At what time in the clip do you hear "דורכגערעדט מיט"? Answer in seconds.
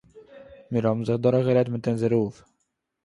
1.23-1.85